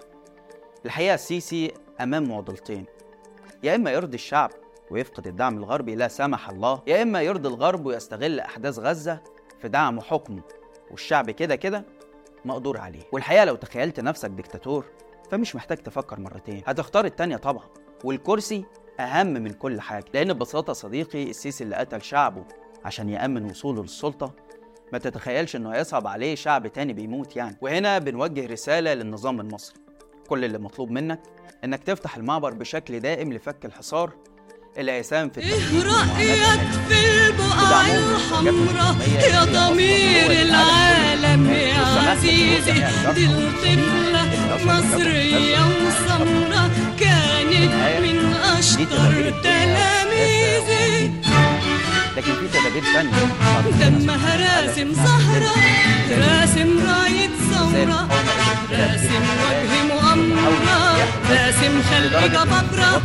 الحقيقة 0.84 1.14
السيسي 1.14 1.72
أمام 2.00 2.28
معضلتين 2.28 2.86
يا 3.62 3.74
إما 3.74 3.90
يرضي 3.90 4.14
الشعب 4.14 4.50
ويفقد 4.90 5.26
الدعم 5.26 5.58
الغربي 5.58 5.94
لا 5.94 6.08
سمح 6.08 6.50
الله 6.50 6.82
يا 6.86 7.02
إما 7.02 7.22
يرضي 7.22 7.48
الغرب 7.48 7.86
ويستغل 7.86 8.40
أحداث 8.40 8.78
غزة 8.78 9.20
في 9.60 9.68
دعم 9.68 10.00
حكمه 10.00 10.42
والشعب 10.90 11.30
كده 11.30 11.56
كده 11.56 11.84
مقدور 12.44 12.78
عليه. 12.78 13.02
والحقيقة 13.12 13.44
لو 13.44 13.56
تخيلت 13.56 14.00
نفسك 14.00 14.30
ديكتاتور 14.30 14.84
فمش 15.30 15.56
محتاج 15.56 15.78
تفكر 15.78 16.20
مرتين. 16.20 16.62
هتختار 16.66 17.04
التانية 17.04 17.36
طبعا. 17.36 17.64
والكرسي 18.04 18.64
أهم 19.00 19.26
من 19.26 19.50
كل 19.50 19.80
حاجة. 19.80 20.04
لأن 20.14 20.32
ببساطة 20.32 20.72
صديقي 20.72 21.30
السيسي 21.30 21.64
اللي 21.64 21.76
قتل 21.76 22.02
شعبه 22.02 22.44
عشان 22.84 23.08
يأمن 23.08 23.44
وصوله 23.44 23.82
للسلطة 23.82 24.32
ما 24.92 24.98
تتخيلش 24.98 25.56
إنه 25.56 25.70
هيصعب 25.70 26.06
عليه 26.06 26.34
شعب 26.34 26.66
تاني 26.66 26.92
بيموت 26.92 27.36
يعني. 27.36 27.56
وهنا 27.60 27.98
بنوجه 27.98 28.46
رسالة 28.46 28.94
للنظام 28.94 29.40
المصري. 29.40 29.76
كل 30.28 30.44
اللي 30.44 30.58
مطلوب 30.58 30.90
منك 30.90 31.20
إنك 31.64 31.84
تفتح 31.84 32.16
المعبر 32.16 32.54
بشكل 32.54 33.00
دائم 33.00 33.32
لفك 33.32 33.64
الحصار 33.64 34.12
اللي 34.78 34.92
هيساهم 34.92 35.30
في 35.30 35.40
إيه 35.40 35.82
رأيك 35.82 36.60
في 36.88 37.26
البقع 37.26 37.86
الحمراء 37.86 38.96
يا 39.32 39.44
ضمير 39.44 40.30
العالم 40.42 41.50
يا 41.50 42.10
عزيزي 42.10 42.72
دي 43.14 43.26
الطفلة 43.26 44.28
مصرية 44.64 45.58
وسمرة 45.60 46.70
كانت 47.00 47.72
من 48.02 48.34
أشطر 48.58 49.34
تلاميذي 49.44 51.12
لكن 52.16 52.32
في 52.34 52.48
تدابير 52.58 52.82
تانية 52.94 53.26
دمها 53.80 54.36
راسم 54.36 54.92
زهرة 54.92 55.54
راسم 56.10 56.78
راية 56.88 57.30
ثورة 57.52 58.08
راسم 58.70 59.22
وجه 59.44 59.94
مؤامرة 59.94 60.96
راسم 61.30 61.82
خلق 61.82 62.26
جبابرة 62.26 63.02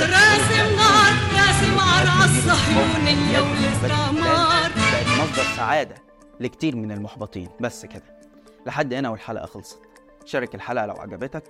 راسم 0.00 0.76
نار 0.76 1.12
راسم 1.34 1.78
عرع 1.78 2.24
الصهيونية 2.24 3.40
والاستعمار 3.40 4.70
بقت 4.70 5.06
مصدر 5.20 5.42
سعادة 5.56 5.94
لكتير 6.40 6.76
من 6.76 6.92
المحبطين. 6.92 7.48
بس 7.60 7.86
كده 7.86 8.20
لحد 8.66 8.94
هنا 8.94 9.08
والحلقة 9.10 9.46
خلصت. 9.46 9.78
شارك 10.24 10.54
الحلقة 10.54 10.86
لو 10.86 10.94
عجبتك 10.94 11.44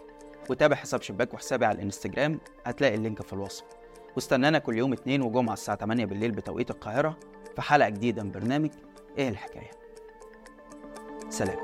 وتابع 0.50 0.76
حساب 0.76 1.02
شباك 1.02 1.34
وحسابي 1.34 1.64
على 1.66 1.78
الإنستجرام 1.78 2.40
هتلاقي 2.66 2.94
اللينك 2.94 3.22
في 3.22 3.32
الوصف. 3.32 3.64
واستنانا 4.16 4.58
كل 4.58 4.78
يوم 4.78 4.92
اتنين 4.92 5.22
وجمعة 5.22 5.52
الساعة 5.54 5.78
8 5.78 6.04
بالليل 6.04 6.30
بتوقيت 6.30 6.70
القاهرة 6.70 7.16
في 7.56 7.62
حلقة 7.62 7.88
جديدة 7.88 8.22
من 8.22 8.30
برنامج 8.30 8.70
إيه 9.18 9.28
الحكاية؟ 9.28 9.70
سلام. 11.30 11.56